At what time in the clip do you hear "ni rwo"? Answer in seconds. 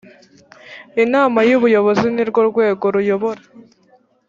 2.15-2.41